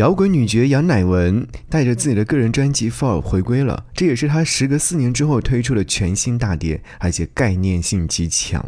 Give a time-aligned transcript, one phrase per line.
[0.00, 8.64] 摇滚女爵杨乃文带着自己的个人专辑《Fall》回归了，这也是她时隔四年之后推出的全新大碟，而且概念性极强。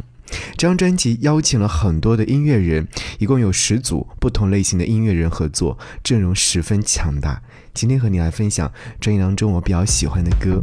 [0.58, 2.86] 这张专辑邀请了很多的音乐人，
[3.18, 7.40] 一共有十组不同类型的音乐人合作，阵容十分强大。
[7.72, 8.70] 今天和你来分享
[9.00, 10.62] 专辑当中我比较喜欢的歌。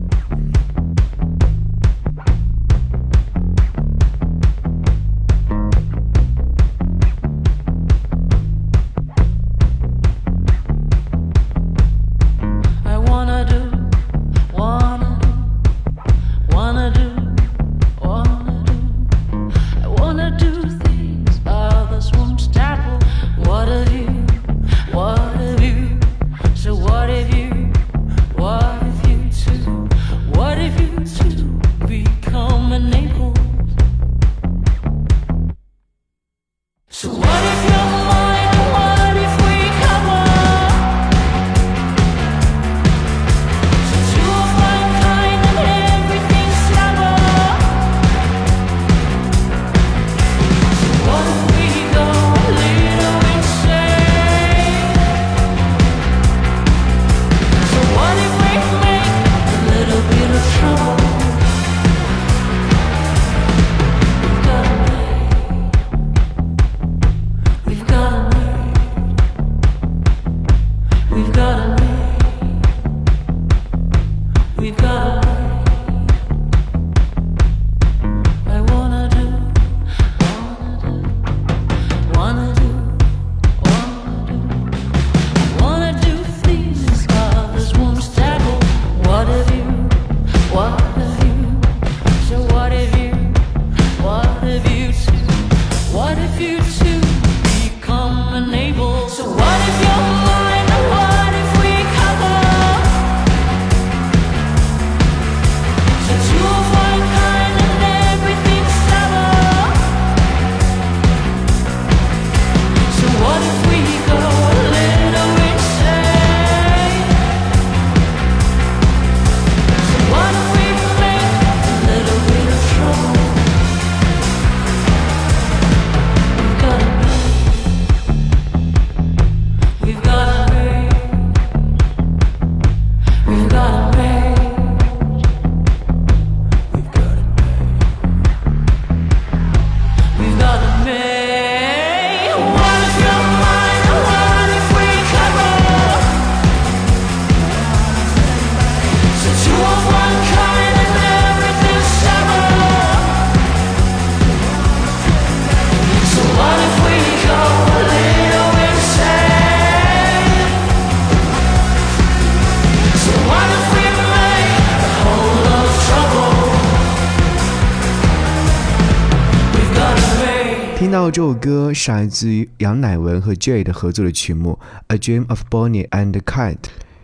[171.39, 174.59] 歌是来自于杨乃文和 Jay 的合作的曲目
[174.93, 176.55] 《A Dream of Bonnie and Clyde》，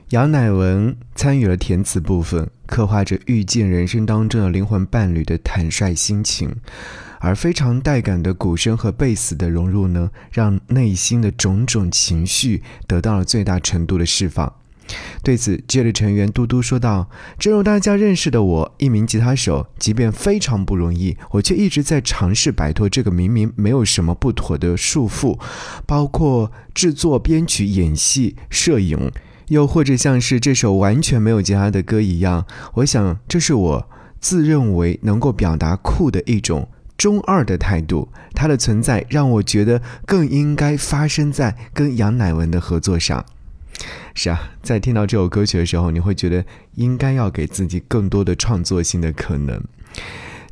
[0.10, 6.54] 杨乃文参与了填词部分，刻画着遇见人生当中的灵魂伴侣的坦率心情，
[7.20, 14.54] 而非常带感的鼓声和贝斯的融入呢，让内心的种种情绪得到了最大程度的释放。
[15.24, 25.40] 对此，J 的成员嘟嘟说道：“正如大家认识的我，一名吉他手，即便非常不容易，我却一直在尝试摆脱这个明明没有什么不妥的束缚，
[25.88, 29.12] 包括制作、编曲、演戏、摄影，
[29.48, 32.46] 又或者像是这首完全没有吉他的歌一样。
[32.76, 33.90] 我想，这是我
[34.20, 38.10] 自认为能够表达酷的一种中二的态度。
[38.34, 43.26] 它的存在让我觉得更应该发生在跟杨乃文的合作上。”
[44.16, 46.44] 是啊，在听到这首歌曲的时候，你会觉得
[46.76, 49.62] 应该要给自己更多的创作性的可能。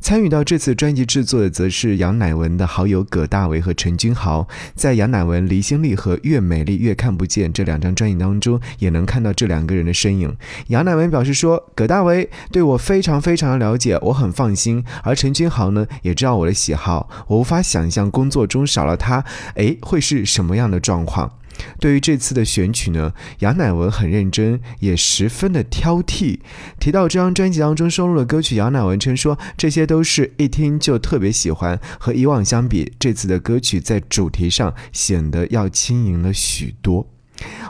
[0.02, 4.46] 参与到这次专辑制作的，则是杨乃文的好友葛大为和陈君豪。
[4.76, 10.36] 在杨乃文《离心力》和《越美丽越看不见》这两张专辑当中，也能看到这两个人的身影。
[10.68, 14.84] 杨乃文表示说：“葛大为对我非常非常的了解，我很放心。
[15.04, 19.24] 而陈君豪呢，也知道我的喜好，我无法想象工作中少了他，
[19.56, 21.32] 诶，会是什么样的状况。”
[21.80, 26.40] 对于这次的选曲呢，杨乃文很认真，也十分的挑剔。
[26.80, 31.80] 提到这张专辑当中收录的歌曲，杨乃文称说，这些都是一听就特别喜欢。
[32.00, 37.08] 和以往相比，这次的歌曲在主题上显得要轻盈了许多。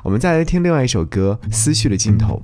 [0.03, 2.44] 我们再来听另外一首歌《思绪的尽头》。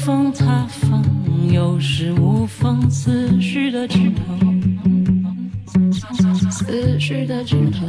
[0.00, 1.04] 心房塌方，
[1.52, 4.22] 有时无风，思绪的尽头，
[6.50, 7.86] 思绪的尽头。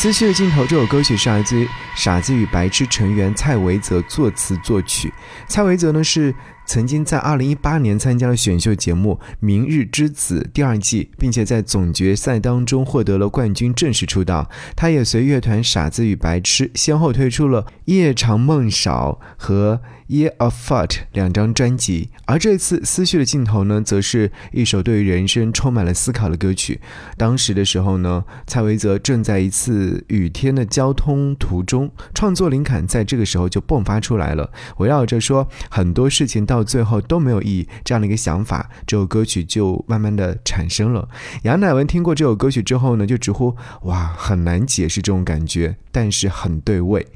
[0.00, 1.62] 思绪的尽头》这首歌曲是来自
[1.94, 5.12] 《傻子与白痴》成员蔡维泽作词作曲。
[5.46, 14.48] 蔡维泽呢是曾经在2018年参加了选秀节目《明日之子》第二季，并且在总决赛当中获得了冠军，正式出道。
[14.74, 26.80] 他也随乐团傻子与白痴先后推出了《夜长梦少》和《Year of Fat》两张专辑，而这次《思绪的尽头》呢，则是一首对于人生充满了思考的歌曲。
[27.16, 34.50] 当时的时候呢，蔡维泽正在一次雨天的交通途中，创作灵感在这个时候就迸发出来了。
[34.78, 41.08] 围绕着说很多事情到最后都没有意义这样的一个想法，这首歌曲就慢慢的产生了。
[41.44, 47.06] 杨乃文听过这首歌曲之后呢，就直呼哇，很难解释这种感觉，但是很对味。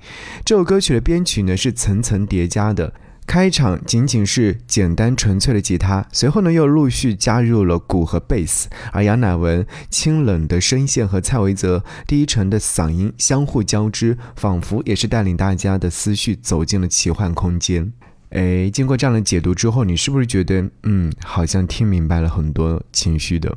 [0.45, 2.84] 这首歌曲的编曲呢是层层叠加的。
[3.27, 17.93] 开场仅仅是简单纯粹的吉他，随后呢又陆续加入了鼓和贝斯，而杨乃文清冷的声线和蔡维泽低沉的嗓音相互交织，仿佛也是带领大家的思绪走进了奇幻空间。
[18.31, 23.57] 哎，经过这样的解读之后，你是不是觉得，嗯，好像听明白了很多情绪的？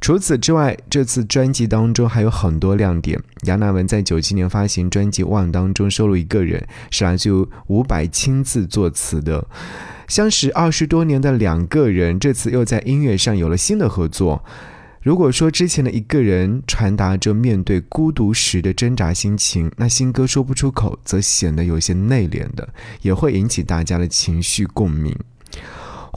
[0.00, 3.20] 除此之外，这次专辑当中还有很多亮点。
[3.42, 9.46] 杨乃文在九七年发行专辑《望》当中收录一个人，是来自于伍佰亲自作词的。
[10.06, 14.44] 相识二十多年的两个人，这次又在音乐上有了新的合作。
[15.02, 22.68] 如果说之前的一个人传达着面对孤独时的挣扎心情，那新歌说不出口，则显得有些内敛的，
[23.02, 25.16] 也会引起大家的情绪共鸣。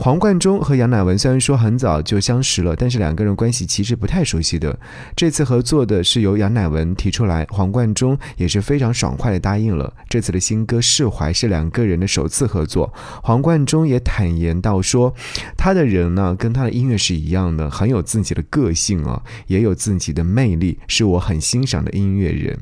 [0.02, 4.78] 黄贯中和杨乃文虽然说很早就相识了，但是两个人关系其实不太熟悉的。
[5.14, 9.92] 这次合作的是由杨乃文提出来，黄贯中也是非常爽快的答应了。
[10.08, 12.90] 这次的新歌《释怀》是两个人的首次合作，
[13.22, 15.14] 黄贯中也坦言到说，
[15.54, 22.58] 他的人呢跟他的音乐是一样的，很有自己的个性啊，也有自己的魅力，是我很欣赏的音乐人。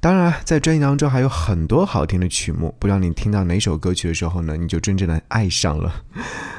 [0.00, 5.92] 当然在专辑当中还有很多好听的曲目不知道你听到哪首歌曲的时候呢你就真正的爱上了。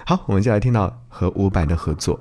[0.06, 2.20] 好我们接下来听到和伍佰的合作。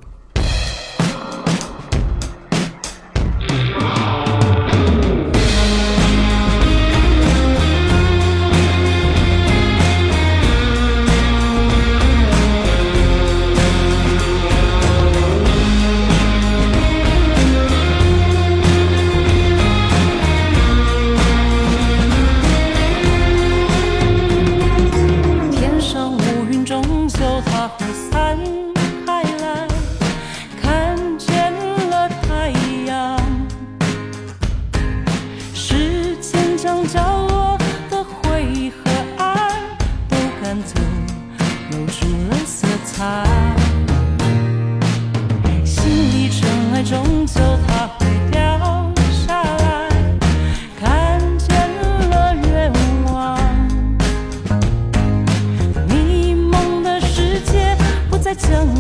[58.41, 58.80] chẳng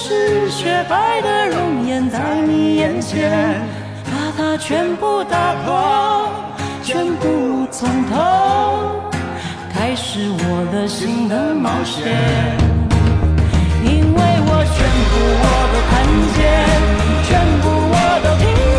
[0.00, 3.60] 是雪白的容颜在你眼前，
[4.04, 6.30] 把它全部打破，
[6.84, 8.14] 全部从头
[9.74, 12.14] 开始我的新的冒险。
[13.84, 14.78] 因为我全
[15.10, 15.12] 部
[15.42, 15.92] 我都看
[16.36, 16.40] 见，
[17.26, 17.28] 全
[17.60, 18.77] 部我都听见。